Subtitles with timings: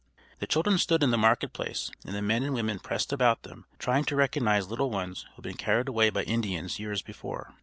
[0.39, 3.65] The children stood in the market place, and the men and women pressed about them,
[3.77, 7.53] trying to recognize little ones who had been carried away by Indians years before.